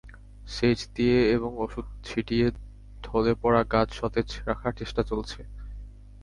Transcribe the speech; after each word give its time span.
সেচ 0.47 0.79
দিয়ে 0.95 1.19
এবং 1.35 1.51
ওষুধ 1.57 1.85
ছিটিয়ে 2.03 2.47
ঢলে 3.03 3.33
পড়া 3.41 3.61
গাছ 3.73 3.89
সতেজ 3.99 4.29
রাখার 4.47 4.73
চেষ্টা 4.79 5.01
চলছে। 5.03 5.39